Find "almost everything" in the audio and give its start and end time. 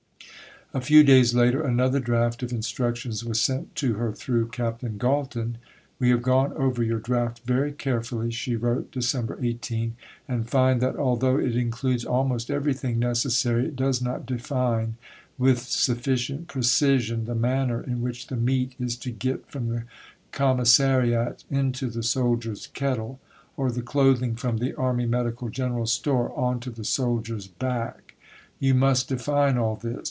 12.05-12.99